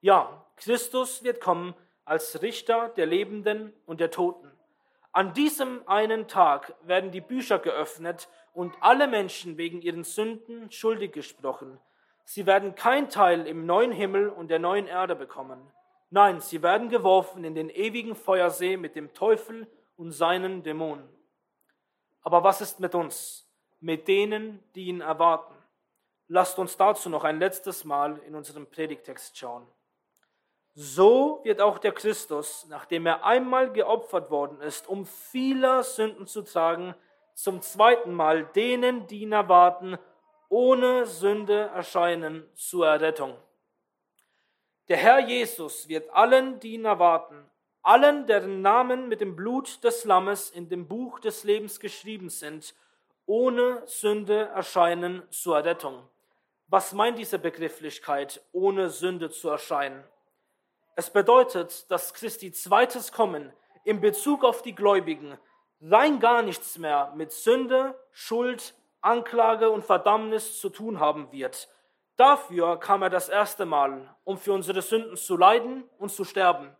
Ja, 0.00 0.44
Christus 0.58 1.22
wird 1.24 1.40
kommen 1.40 1.74
als 2.04 2.42
Richter 2.42 2.88
der 2.90 3.06
Lebenden 3.06 3.72
und 3.86 4.00
der 4.00 4.10
Toten. 4.10 4.50
An 5.12 5.32
diesem 5.34 5.86
einen 5.88 6.28
Tag 6.28 6.74
werden 6.82 7.10
die 7.10 7.20
Bücher 7.20 7.58
geöffnet 7.58 8.28
und 8.52 8.74
alle 8.80 9.06
Menschen 9.06 9.56
wegen 9.56 9.80
ihren 9.82 10.04
Sünden 10.04 10.70
schuldig 10.70 11.12
gesprochen. 11.12 11.78
Sie 12.24 12.46
werden 12.46 12.74
kein 12.74 13.08
Teil 13.08 13.46
im 13.46 13.66
neuen 13.66 13.92
Himmel 13.92 14.28
und 14.28 14.48
der 14.48 14.58
neuen 14.58 14.86
Erde 14.86 15.16
bekommen. 15.16 15.60
Nein, 16.10 16.40
sie 16.40 16.62
werden 16.62 16.88
geworfen 16.88 17.44
in 17.44 17.54
den 17.54 17.70
ewigen 17.70 18.14
Feuersee 18.14 18.76
mit 18.76 18.96
dem 18.96 19.12
Teufel 19.14 19.66
und 19.96 20.12
seinen 20.12 20.62
Dämonen. 20.62 21.08
Aber 22.22 22.44
was 22.44 22.60
ist 22.60 22.80
mit 22.80 22.94
uns, 22.94 23.48
mit 23.80 24.08
denen, 24.08 24.62
die 24.74 24.86
ihn 24.86 25.00
erwarten? 25.00 25.54
Lasst 26.28 26.58
uns 26.58 26.76
dazu 26.76 27.08
noch 27.08 27.24
ein 27.24 27.38
letztes 27.38 27.84
Mal 27.84 28.18
in 28.26 28.34
unserem 28.34 28.66
Predigtext 28.66 29.36
schauen. 29.36 29.66
So 30.80 31.40
wird 31.42 31.60
auch 31.60 31.78
der 31.78 31.90
Christus, 31.90 32.64
nachdem 32.68 33.04
er 33.06 33.24
einmal 33.24 33.72
geopfert 33.72 34.30
worden 34.30 34.60
ist, 34.60 34.88
um 34.88 35.06
vieler 35.06 35.82
Sünden 35.82 36.28
zu 36.28 36.42
tragen, 36.42 36.94
zum 37.34 37.62
zweiten 37.62 38.14
Mal 38.14 38.44
denen, 38.44 39.08
die 39.08 39.22
ihn 39.22 39.32
erwarten, 39.32 39.98
ohne 40.48 41.04
Sünde 41.04 41.72
erscheinen 41.74 42.48
zur 42.54 42.86
Errettung. 42.86 43.36
Der 44.86 44.98
Herr 44.98 45.18
Jesus 45.18 45.88
wird 45.88 46.08
allen, 46.10 46.60
die 46.60 46.74
ihn 46.74 46.84
erwarten, 46.84 47.50
allen, 47.82 48.28
deren 48.28 48.62
Namen 48.62 49.08
mit 49.08 49.20
dem 49.20 49.34
Blut 49.34 49.82
des 49.82 50.04
Lammes 50.04 50.48
in 50.48 50.68
dem 50.68 50.86
Buch 50.86 51.18
des 51.18 51.42
Lebens 51.42 51.80
geschrieben 51.80 52.28
sind, 52.28 52.76
ohne 53.26 53.82
Sünde 53.86 54.42
erscheinen 54.54 55.24
zur 55.30 55.56
Errettung. 55.56 56.08
Was 56.68 56.92
meint 56.92 57.18
diese 57.18 57.40
Begrifflichkeit, 57.40 58.40
ohne 58.52 58.90
Sünde 58.90 59.28
zu 59.28 59.48
erscheinen? 59.48 60.04
Es 60.98 61.10
bedeutet, 61.10 61.88
dass 61.92 62.12
Christi 62.12 62.50
zweites 62.50 63.12
Kommen 63.12 63.52
in 63.84 64.00
Bezug 64.00 64.42
auf 64.42 64.62
die 64.62 64.74
Gläubigen 64.74 65.38
rein 65.80 66.18
gar 66.18 66.42
nichts 66.42 66.76
mehr 66.76 67.12
mit 67.14 67.30
Sünde, 67.30 67.94
Schuld, 68.10 68.74
Anklage 69.00 69.70
und 69.70 69.84
Verdammnis 69.84 70.58
zu 70.58 70.70
tun 70.70 70.98
haben 70.98 71.30
wird. 71.30 71.68
Dafür 72.16 72.80
kam 72.80 73.02
er 73.02 73.10
das 73.10 73.28
erste 73.28 73.64
Mal, 73.64 74.12
um 74.24 74.38
für 74.38 74.52
unsere 74.52 74.82
Sünden 74.82 75.16
zu 75.16 75.36
leiden 75.36 75.88
und 75.98 76.10
zu 76.10 76.24
sterben. 76.24 76.76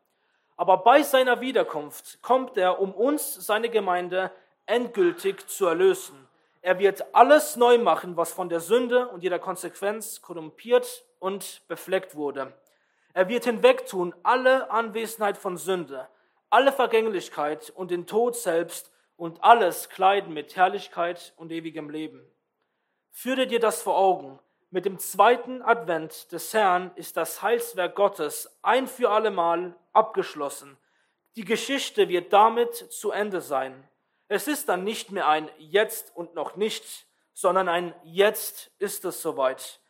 Aber 0.57 0.79
bei 0.79 1.05
seiner 1.05 1.41
Wiederkunft 1.41 2.21
kommt 2.21 2.57
er, 2.57 2.81
um 2.81 2.93
uns, 2.93 3.35
seine 3.35 3.69
Gemeinde, 3.69 4.33
endgültig 4.67 5.47
zu 5.47 5.67
erlösen. 5.67 6.27
Er 6.61 6.81
wird 6.81 7.15
alles 7.15 7.55
neu 7.55 7.79
machen, 7.79 8.17
was 8.17 8.33
von 8.33 8.49
der 8.49 8.59
Sünde 8.59 9.07
und 9.11 9.23
ihrer 9.23 9.39
Konsequenz 9.39 10.21
korrumpiert 10.21 11.05
und 11.21 11.63
befleckt 11.69 12.17
wurde. 12.17 12.53
Er 13.19 13.29
wird 13.29 13.47
hinwegtun 13.47 14.15
alle 14.23 14.71
Anwesenheit 14.71 15.39
von 15.39 15.57
Sünde, 15.57 16.07
alle 16.51 16.71
Vergänglichkeit 16.71 17.69
und 17.71 17.91
den 17.91 18.07
Tod 18.07 18.37
selbst 18.37 18.93
und 19.17 19.43
alles 19.43 19.89
kleiden 19.89 20.33
mit 20.33 20.55
Herrlichkeit 20.55 21.33
und 21.37 21.51
ewigem 21.51 21.91
Leben. 21.91 22.25
Führe 23.11 23.49
dir 23.49 23.59
das 23.59 23.83
vor 23.83 23.99
Augen. 23.99 24.39
Mit 24.71 24.85
dem 24.85 25.01
zweiten 25.01 25.63
Advent 25.63 26.31
des 26.31 26.55
Herrn 26.55 26.93
ist 26.95 27.17
das 27.17 27.43
Heilswerk 27.43 27.97
Gottes 27.97 28.57
ein 28.63 28.87
für 28.87 29.11
allemal 29.11 29.75
abgeschlossen. 29.93 30.79
Die 31.35 31.45
Geschichte 31.45 32.09
wird 32.09 32.33
damit 32.33 32.73
zu 32.73 33.11
Ende 33.11 33.41
sein. 33.41 33.89
Es 34.29 34.47
ist 34.47 34.69
dann 34.69 34.85
nicht 34.85 35.11
mehr 35.11 35.27
ein 35.27 35.51
Jetzt 35.59 36.15
und 36.15 36.37
noch 36.37 36.55
nicht, 36.55 37.09
sondern 37.35 37.69
ein 37.69 37.93
Jetzt 38.05 38.71
ist 38.79 39.05
es 39.05 39.21
soweit. 39.21 39.81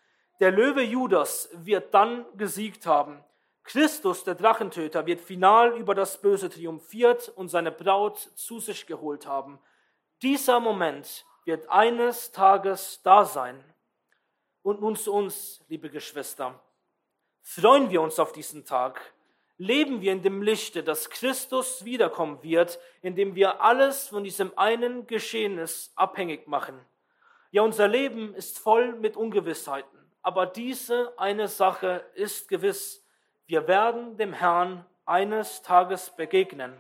Der 0.41 0.53
Löwe 0.53 0.83
Judas 0.83 1.49
wird 1.53 1.93
dann 1.93 2.25
gesiegt 2.37 2.87
haben. 2.87 3.25
Christus, 3.65 4.23
der 4.23 4.37
Drachentöter, 4.37 5.05
wird 5.05 5.21
final 5.21 5.77
über 5.77 5.95
das 5.95 6.21
Böse 6.21 6.49
triumphiert 6.49 7.29
und 7.29 7.49
seine 7.49 7.73
Braut 7.73 8.19
zu 8.37 8.61
sich 8.61 8.87
geholt 8.87 9.27
haben. 9.27 9.59
Dieser 10.23 10.61
Moment 10.61 11.27
wird 11.45 11.69
eines 11.69 12.31
Tages 12.31 13.03
da 13.03 13.25
sein. 13.25 13.63
Und 14.63 14.81
nun 14.81 14.95
zu 14.95 15.13
uns, 15.13 15.65
liebe 15.69 15.91
Geschwister. 15.91 16.59
Freuen 17.43 17.91
wir 17.91 18.01
uns 18.01 18.21
auf 18.21 18.33
diesen 18.33 18.65
Tag. 18.65 19.01
Leben 19.57 20.03
wir 20.03 20.13
in 20.13 20.23
dem 20.23 20.41
Lichte, 20.41 20.85
dass 20.85 21.11
Christus 21.11 21.85
wiederkommen 21.85 22.43
wird, 22.45 22.79
indem 23.03 23.35
wir 23.35 23.61
alles 23.61 24.09
von 24.09 24.23
diesem 24.23 24.57
einen 24.57 25.09
Geschehnis 25.09 25.93
abhängig 25.97 26.47
machen. 26.47 26.79
Ja, 27.51 27.63
unser 27.63 27.89
Leben 27.89 28.35
ist 28.35 28.59
voll 28.59 28.93
mit 28.95 29.17
Ungewissheiten. 29.17 29.99
Aber 30.29 30.45
diese 30.45 31.19
eine 31.19 31.49
Sache 31.49 32.05
ist 32.13 32.51
gewiss. 32.51 33.03
Wir 33.47 33.67
werden 33.67 34.19
dem 34.19 34.35
Herrn 34.35 34.85
eines 35.07 35.63
Tages 35.63 36.11
begegnen. 36.11 36.79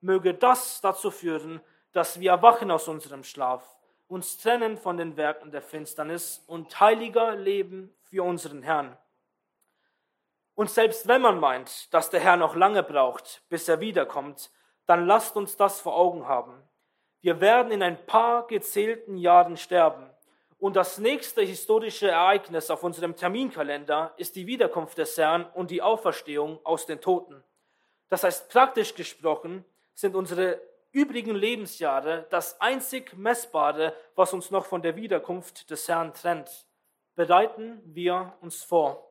Möge 0.00 0.32
das 0.32 0.80
dazu 0.80 1.10
führen, 1.10 1.60
dass 1.92 2.18
wir 2.18 2.30
erwachen 2.30 2.70
aus 2.70 2.88
unserem 2.88 3.24
Schlaf, 3.24 3.76
uns 4.06 4.38
trennen 4.38 4.78
von 4.78 4.96
den 4.96 5.18
Werken 5.18 5.50
der 5.50 5.60
Finsternis 5.60 6.42
und 6.46 6.80
heiliger 6.80 7.36
leben 7.36 7.94
für 8.04 8.22
unseren 8.22 8.62
Herrn. 8.62 8.96
Und 10.54 10.70
selbst 10.70 11.06
wenn 11.08 11.20
man 11.20 11.38
meint, 11.38 11.92
dass 11.92 12.08
der 12.08 12.20
Herr 12.20 12.38
noch 12.38 12.56
lange 12.56 12.82
braucht, 12.82 13.42
bis 13.50 13.68
er 13.68 13.80
wiederkommt, 13.80 14.50
dann 14.86 15.04
lasst 15.04 15.36
uns 15.36 15.58
das 15.58 15.78
vor 15.82 15.94
Augen 15.94 16.26
haben. 16.26 16.54
Wir 17.20 17.42
werden 17.42 17.70
in 17.70 17.82
ein 17.82 18.06
paar 18.06 18.46
gezählten 18.46 19.18
Jahren 19.18 19.58
sterben. 19.58 20.08
Und 20.58 20.74
das 20.74 20.98
nächste 20.98 21.42
historische 21.42 22.10
Ereignis 22.10 22.70
auf 22.70 22.82
unserem 22.82 23.14
Terminkalender 23.14 24.12
ist 24.16 24.34
die 24.34 24.46
Wiederkunft 24.48 24.98
des 24.98 25.16
Herrn 25.16 25.46
und 25.54 25.70
die 25.70 25.82
Auferstehung 25.82 26.58
aus 26.64 26.84
den 26.84 27.00
Toten. 27.00 27.44
Das 28.08 28.24
heißt, 28.24 28.48
praktisch 28.50 28.94
gesprochen 28.94 29.64
sind 29.94 30.16
unsere 30.16 30.60
übrigen 30.90 31.36
Lebensjahre 31.36 32.26
das 32.30 32.60
einzig 32.60 33.16
Messbare, 33.16 33.94
was 34.16 34.32
uns 34.32 34.50
noch 34.50 34.66
von 34.66 34.82
der 34.82 34.96
Wiederkunft 34.96 35.70
des 35.70 35.86
Herrn 35.86 36.12
trennt. 36.12 36.66
Bereiten 37.14 37.80
wir 37.84 38.34
uns 38.40 38.64
vor. 38.64 39.04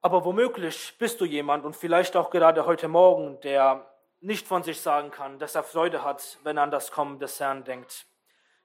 Aber 0.00 0.24
womöglich 0.24 0.94
bist 0.98 1.20
du 1.20 1.24
jemand 1.24 1.64
und 1.64 1.74
vielleicht 1.74 2.14
auch 2.14 2.30
gerade 2.30 2.66
heute 2.66 2.88
Morgen, 2.88 3.40
der 3.40 3.90
nicht 4.20 4.46
von 4.46 4.62
sich 4.62 4.80
sagen 4.80 5.10
kann, 5.10 5.38
dass 5.38 5.54
er 5.54 5.64
Freude 5.64 6.04
hat, 6.04 6.38
wenn 6.44 6.56
er 6.56 6.64
an 6.64 6.70
das 6.70 6.92
Kommen 6.92 7.18
des 7.18 7.40
Herrn 7.40 7.64
denkt. 7.64 8.06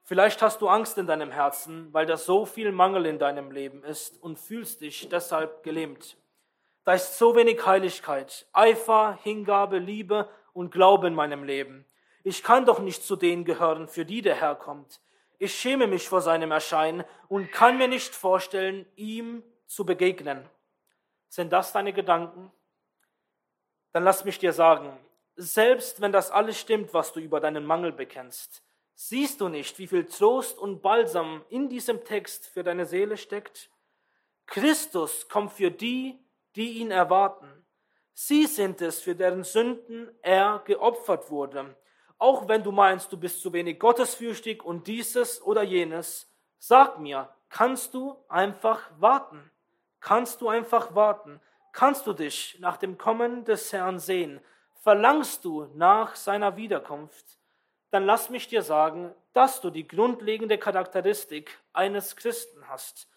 Vielleicht 0.10 0.42
hast 0.42 0.60
du 0.62 0.68
Angst 0.68 0.98
in 0.98 1.06
deinem 1.06 1.30
Herzen, 1.30 1.94
weil 1.94 2.08
da 2.08 2.18
so 2.18 2.48
viel 2.48 2.72
Mangel 2.72 3.06
in 3.06 3.20
deinem 3.20 3.51
Leben 3.51 3.84
ist 3.84 4.20
und 4.24 4.39
fühlst 4.39 4.82
dich 4.82 5.08
deshalb 5.08 5.62
gelähmt. 5.62 6.18
Da 6.84 6.94
ist 6.94 7.20
so 7.20 7.36
wenig 7.36 7.63
Heiligkeit, 7.63 8.48
Eifer, 8.51 9.20
Hingabe, 9.22 9.78
Liebe 9.78 10.28
und 10.51 10.72
Glaube 10.72 11.06
in 11.06 11.13
meinem 11.13 11.44
Leben. 11.44 11.86
Ich 12.24 12.42
kann 12.42 12.66
doch 12.66 12.80
nicht 12.80 13.04
zu 13.04 13.18
denen 13.18 13.46
gehören, 13.46 13.88
für 13.88 14.04
die 14.04 14.24
der 14.24 14.34
Herr 14.34 14.56
kommt. 14.56 15.00
Ich 15.38 15.54
schäme 15.54 15.86
mich 15.86 16.10
vor 16.10 16.22
seinem 16.22 16.50
Erscheinen 16.50 17.04
und 17.28 17.51
kann 17.51 17.78
mir 17.78 17.88
nicht 17.88 18.16
vorstellen, 18.16 18.88
ihm 18.96 19.44
zu 19.68 19.86
begegnen. 19.86 20.50
Sind 21.28 21.54
das 21.54 21.72
deine 21.72 21.94
Gedanken? 21.94 22.51
Dann 23.92 24.06
lass 24.06 24.25
mich 24.25 24.39
dir 24.39 24.54
sagen, 24.54 24.98
selbst 25.36 26.01
wenn 26.01 26.12
das 26.12 26.32
alles 26.32 26.60
stimmt, 26.60 26.96
was 26.96 27.13
du 27.13 27.20
über 27.20 27.39
deinen 27.39 27.63
Mangel 27.63 27.92
bekennst, 27.92 28.63
Siehst 29.01 29.39
du 29.39 29.48
nicht, 29.48 29.79
wie 29.79 29.88
viel 29.88 30.06
Trost 30.08 30.60
und 30.60 30.82
Balsam 30.82 31.46
in 31.48 31.70
diesem 31.70 32.03
Text 32.03 32.50
für 32.50 32.63
deine 32.63 32.86
Seele 32.86 33.15
steckt? 33.15 33.70
Christus 34.46 35.29
kommt 35.29 35.53
für 35.53 35.72
die, 35.72 36.20
die 36.58 36.79
ihn 36.79 36.91
erwarten. 36.91 37.65
Sie 38.13 38.46
sind 38.46 38.82
es, 38.82 39.00
für 39.00 39.15
deren 39.15 39.46
Sünden 39.46 40.12
er 40.22 40.62
geopfert 40.65 41.32
wurde. 41.32 41.77
Auch 42.18 42.50
wenn 42.50 42.62
du 42.62 42.74
meinst, 42.74 43.10
du 43.13 43.18
bist 43.18 43.41
zu 43.41 43.53
wenig 43.53 43.79
gottesfürchtig 43.79 44.65
und 44.65 44.86
dieses 44.86 45.41
oder 45.44 45.63
jenes, 45.63 46.29
sag 46.58 47.00
mir, 47.00 47.34
kannst 47.48 47.94
du 47.94 48.18
einfach 48.27 48.91
warten? 49.00 49.50
Kannst 50.01 50.41
du 50.41 50.50
einfach 50.50 50.94
warten? 50.94 51.39
Kannst 51.72 52.06
du 52.06 52.12
dich 52.12 52.58
nach 52.60 52.75
dem 52.75 52.98
Kommen 52.98 53.46
des 53.46 53.72
Herrn 53.72 53.98
sehen? 53.98 54.41
Verlangst 54.82 55.46
du 55.46 55.70
nach 55.74 56.18
seiner 56.18 56.58
Wiederkunft? 56.58 57.38
Dann 57.91 58.05
lass 58.05 58.29
mich 58.29 58.48
dir 58.48 58.62
sagen, 58.62 59.13
dass 59.34 59.62
du 59.62 59.69
die 59.69 59.88
grundlegende 59.88 60.58
Charakteristik 60.58 61.58
eines 61.74 62.15
Christen 62.15 62.67
hast. 62.67 63.08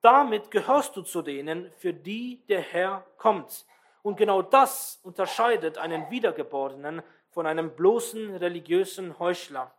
Damit 0.00 0.50
gehörst 0.50 0.96
du 0.96 1.02
zu 1.02 1.22
denen, 1.22 1.70
für 1.76 1.92
die 1.92 2.44
der 2.48 2.60
Herr 2.60 3.04
kommt. 3.18 3.66
Und 4.02 4.16
genau 4.16 4.42
das 4.42 4.98
unterscheidet 5.02 5.78
einen 5.78 6.10
Wiedergeborenen 6.10 7.02
von 7.30 7.46
einem 7.46 7.70
bloßen 7.70 8.36
religiösen 8.36 9.18
Heuchler. 9.18 9.72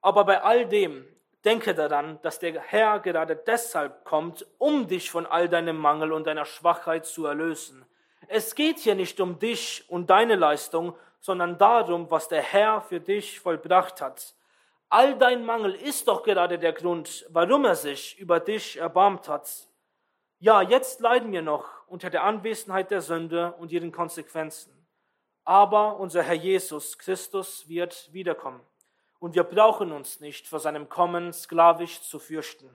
Aber 0.00 0.24
bei 0.24 0.42
all 0.42 0.66
dem 0.66 1.06
denke 1.44 1.74
daran, 1.74 2.18
dass 2.22 2.38
der 2.38 2.60
Herr 2.60 3.00
gerade 3.00 3.36
deshalb 3.36 4.04
kommt, 4.04 4.46
um 4.58 4.88
dich 4.88 5.10
von 5.10 5.26
all 5.26 5.48
deinem 5.48 5.76
Mangel 5.76 6.12
und 6.12 6.26
deiner 6.26 6.44
Schwachheit 6.44 7.04
zu 7.04 7.26
erlösen. 7.26 7.84
Es 8.28 8.54
geht 8.54 8.78
hier 8.78 8.94
nicht 8.94 9.20
um 9.20 9.38
dich 9.38 9.84
und 9.88 10.08
deine 10.08 10.36
Leistung, 10.36 10.96
sondern 11.22 11.56
darum, 11.56 12.10
was 12.10 12.28
der 12.28 12.42
Herr 12.42 12.82
für 12.82 13.00
dich 13.00 13.40
vollbracht 13.40 14.02
hat. 14.02 14.34
All 14.90 15.16
dein 15.16 15.46
Mangel 15.46 15.74
ist 15.74 16.06
doch 16.08 16.22
gerade 16.22 16.58
der 16.58 16.74
Grund, 16.74 17.24
warum 17.30 17.64
er 17.64 17.76
sich 17.76 18.18
über 18.18 18.40
dich 18.40 18.76
erbarmt 18.76 19.28
hat. 19.28 19.48
Ja, 20.40 20.60
jetzt 20.60 21.00
leiden 21.00 21.32
wir 21.32 21.40
noch 21.40 21.66
unter 21.86 22.10
der 22.10 22.24
Anwesenheit 22.24 22.90
der 22.90 23.00
Sünde 23.00 23.54
und 23.58 23.72
ihren 23.72 23.92
Konsequenzen. 23.92 24.72
Aber 25.44 25.98
unser 25.98 26.22
Herr 26.22 26.34
Jesus 26.34 26.98
Christus 26.98 27.68
wird 27.68 28.12
wiederkommen. 28.12 28.60
Und 29.20 29.36
wir 29.36 29.44
brauchen 29.44 29.92
uns 29.92 30.18
nicht 30.18 30.48
vor 30.48 30.58
seinem 30.58 30.88
Kommen 30.88 31.32
sklavisch 31.32 32.02
zu 32.02 32.18
fürchten. 32.18 32.68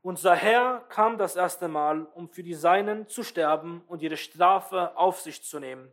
Unser 0.00 0.34
Herr 0.34 0.80
kam 0.88 1.18
das 1.18 1.36
erste 1.36 1.68
Mal, 1.68 2.06
um 2.14 2.28
für 2.28 2.42
die 2.42 2.54
Seinen 2.54 3.06
zu 3.08 3.22
sterben 3.22 3.84
und 3.86 4.02
ihre 4.02 4.16
Strafe 4.16 4.96
auf 4.96 5.20
sich 5.20 5.42
zu 5.42 5.60
nehmen. 5.60 5.92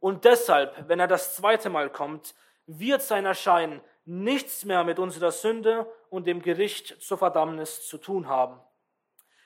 Und 0.00 0.24
deshalb, 0.24 0.88
wenn 0.88 0.98
er 0.98 1.06
das 1.06 1.36
zweite 1.36 1.70
Mal 1.70 1.90
kommt, 1.90 2.34
wird 2.66 3.02
sein 3.02 3.26
Erscheinen 3.26 3.80
nichts 4.04 4.64
mehr 4.64 4.82
mit 4.82 4.98
unserer 4.98 5.30
Sünde 5.30 5.86
und 6.08 6.26
dem 6.26 6.42
Gericht 6.42 7.00
zur 7.00 7.18
Verdammnis 7.18 7.86
zu 7.86 7.98
tun 7.98 8.26
haben. 8.26 8.58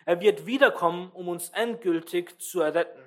Er 0.07 0.21
wird 0.21 0.47
wiederkommen, 0.47 1.11
um 1.13 1.29
uns 1.29 1.51
endgültig 1.51 2.39
zu 2.41 2.61
erretten. 2.61 3.03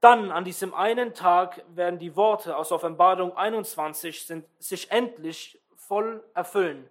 Dann 0.00 0.32
an 0.32 0.44
diesem 0.44 0.74
einen 0.74 1.14
Tag 1.14 1.64
werden 1.68 1.98
die 1.98 2.16
Worte 2.16 2.56
aus 2.56 2.72
Offenbarung 2.72 3.36
21 3.36 4.26
sind, 4.26 4.44
sich 4.58 4.90
endlich 4.90 5.60
voll 5.76 6.24
erfüllen. 6.34 6.88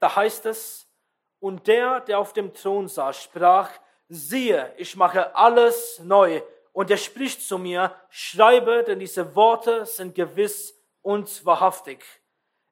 Da 0.00 0.16
heißt 0.16 0.46
es, 0.46 0.88
und 1.40 1.66
der, 1.66 2.00
der 2.00 2.18
auf 2.18 2.32
dem 2.32 2.54
Thron 2.54 2.88
saß, 2.88 3.22
sprach, 3.22 3.70
siehe, 4.08 4.72
ich 4.78 4.96
mache 4.96 5.36
alles 5.36 6.00
neu. 6.02 6.40
Und 6.74 6.90
er 6.90 6.96
spricht 6.96 7.40
zu 7.40 7.56
mir, 7.56 7.94
schreibe, 8.10 8.82
denn 8.82 8.98
diese 8.98 9.36
Worte 9.36 9.86
sind 9.86 10.16
gewiss 10.16 10.76
und 11.02 11.46
wahrhaftig. 11.46 12.04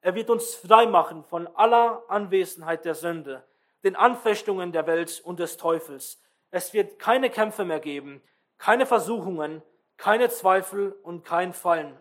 Er 0.00 0.16
wird 0.16 0.28
uns 0.28 0.56
frei 0.56 0.87
machen 0.87 1.23
von 1.23 1.47
aller 1.54 2.02
Anwesenheit 2.09 2.85
der 2.85 2.97
Sünde, 2.97 3.44
den 3.85 3.94
Anfechtungen 3.94 4.73
der 4.73 4.88
Welt 4.88 5.23
und 5.25 5.38
des 5.38 5.56
Teufels. 5.56 6.21
Es 6.50 6.75
wird 6.75 6.99
keine 6.99 7.30
Kämpfe 7.30 7.64
mehr 7.64 7.78
geben, 7.78 8.21
keine 8.59 8.87
Versuchungen, 8.87 9.62
keine 9.99 10.28
Zweifel 10.30 10.99
und 11.04 11.25
kein 11.25 11.52
Fallen. 11.52 11.97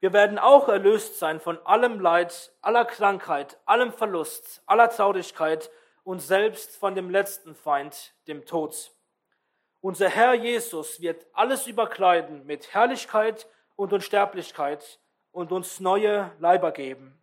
Wir 0.00 0.12
werden 0.12 0.38
auch 0.38 0.68
erlöst 0.68 1.18
sein 1.18 1.40
von 1.40 1.58
allem 1.64 2.00
Leid, 2.00 2.52
aller 2.60 2.84
Krankheit, 2.84 3.58
allem 3.64 3.94
Verlust, 3.94 4.62
aller 4.66 4.90
Traurigkeit 4.90 5.70
und 6.04 6.20
selbst 6.20 6.76
von 6.76 6.94
dem 6.94 7.08
letzten 7.08 7.54
Feind, 7.54 8.12
dem 8.26 8.44
Tod. 8.44 8.92
Unser 9.80 10.08
Herr 10.10 10.34
Jesus 10.34 11.00
wird 11.00 11.26
alles 11.32 11.66
überkleiden 11.66 12.44
mit 12.44 12.74
Herrlichkeit 12.74 13.48
und 13.76 13.92
Unsterblichkeit 13.92 15.00
und 15.32 15.52
uns 15.52 15.80
neue 15.80 16.30
Leiber 16.38 16.72
geben. 16.72 17.16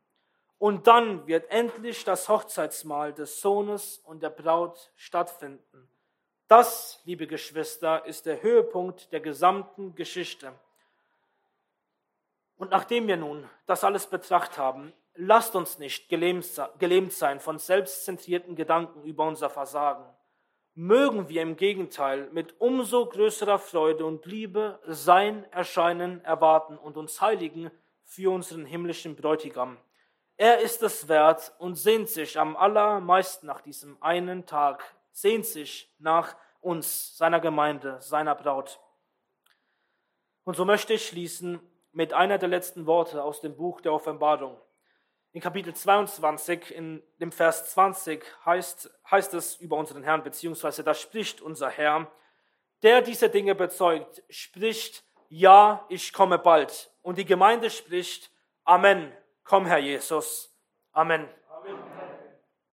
Und 0.58 0.88
dann 0.88 1.28
wird 1.28 1.52
endlich 1.52 2.04
das 2.04 2.30
Hochzeitsmahl 2.30 3.14
des 3.14 3.42
Sohnes 3.42 4.00
und 4.00 4.24
der 4.24 4.32
Braut 4.32 4.92
stattfinden. 4.96 5.88
Das, 6.48 7.00
liebe 7.04 7.28
Geschwister, 7.28 8.06
ist 8.06 8.26
der 8.26 8.42
Höhepunkt 8.42 9.12
der 9.12 9.20
gesamten 9.20 9.94
Geschichte. 9.94 10.52
Und 12.58 12.72
nachdem 12.72 13.08
wir 13.08 13.18
nun 13.18 13.48
das 13.68 13.84
alles 13.84 14.08
betrachtet 14.08 14.58
haben, 14.58 14.94
lasst 15.14 15.56
uns 15.56 15.78
nicht 15.78 16.10
gelähmt 16.10 17.14
sein 17.14 17.40
von 17.40 17.60
selbstzentrierten 17.60 18.56
Gedanken 18.56 19.04
über 19.04 19.26
unser 19.26 19.52
Versagen. 19.52 20.06
Mögen 20.80 21.28
wir 21.28 21.42
im 21.42 21.58
Gegenteil 21.58 22.30
mit 22.32 22.62
umso 22.62 23.06
größerer 23.08 23.60
Freude 23.60 24.06
und 24.06 24.26
Liebe 24.26 24.80
sein 24.86 25.44
Erscheinen 25.52 26.24
erwarten 26.24 26.78
und 26.78 26.98
uns 26.98 27.20
heiligen 27.20 27.72
für 28.04 28.32
unseren 28.32 28.66
himmlischen 28.66 29.16
Bräutigam 29.16 29.78
er 30.38 30.60
ist 30.60 30.84
es 30.84 31.08
wert 31.08 31.52
und 31.58 31.76
sehnt 31.76 32.10
sich 32.10 32.40
am 32.40 32.56
allermeisten 32.56 33.48
nach 33.48 33.62
diesem 33.62 34.02
einen 34.04 34.46
Tag, 34.46 34.96
sehnt 35.12 35.48
sich 35.48 35.92
nach 35.98 36.36
uns, 36.62 37.18
seiner 37.18 37.40
Gemeinde, 37.40 38.00
seiner 38.02 38.36
Braut. 38.36 38.80
Und 40.44 40.56
so 40.56 40.64
möchte 40.64 40.94
ich 40.94 41.08
schließen 41.08 41.60
mit 41.92 42.14
einer 42.14 42.38
der 42.38 42.50
letzten 42.50 42.86
Worte 42.86 43.24
aus 43.24 43.42
dem 43.42 43.56
Buch 43.56 43.82
der 43.82 43.94
Offenbarung. 43.94 44.62
In 45.38 45.42
Kapitel 45.42 45.72
22, 45.72 46.74
in 46.74 47.04
dem 47.20 47.32
Vers 47.32 47.70
20 47.70 48.26
heißt, 48.44 48.90
heißt 49.12 49.36
es 49.36 49.58
über 49.58 49.78
unseren 49.78 50.02
Herrn, 50.02 50.24
beziehungsweise 50.24 50.84
da 50.84 50.96
spricht 50.96 51.42
unser 51.42 51.70
Herr, 51.70 52.12
der 52.82 53.04
diese 53.04 53.30
Dinge 53.30 53.54
bezeugt, 53.54 54.24
spricht, 54.32 55.04
ja, 55.30 55.86
ich 55.90 56.12
komme 56.12 56.40
bald. 56.40 56.92
Und 57.04 57.20
die 57.20 57.26
Gemeinde 57.26 57.70
spricht, 57.70 58.32
Amen. 58.64 59.16
Komm, 59.44 59.68
Herr 59.68 59.78
Jesus. 59.78 60.52
Amen. 60.92 61.30